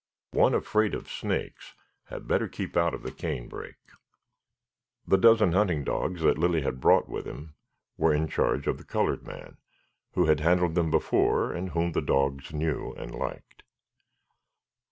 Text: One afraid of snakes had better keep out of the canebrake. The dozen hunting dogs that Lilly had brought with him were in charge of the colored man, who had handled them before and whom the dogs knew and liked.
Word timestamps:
One 0.31 0.55
afraid 0.55 0.95
of 0.95 1.11
snakes 1.11 1.75
had 2.05 2.27
better 2.27 2.47
keep 2.47 2.75
out 2.75 2.95
of 2.95 3.03
the 3.03 3.11
canebrake. 3.11 3.75
The 5.07 5.19
dozen 5.19 5.51
hunting 5.51 5.83
dogs 5.83 6.21
that 6.23 6.39
Lilly 6.39 6.61
had 6.61 6.81
brought 6.81 7.07
with 7.07 7.27
him 7.27 7.53
were 7.97 8.11
in 8.11 8.27
charge 8.27 8.65
of 8.65 8.79
the 8.79 8.83
colored 8.83 9.27
man, 9.27 9.57
who 10.13 10.25
had 10.25 10.39
handled 10.39 10.73
them 10.73 10.89
before 10.89 11.53
and 11.53 11.69
whom 11.69 11.91
the 11.91 12.01
dogs 12.01 12.51
knew 12.51 12.93
and 12.97 13.13
liked. 13.13 13.61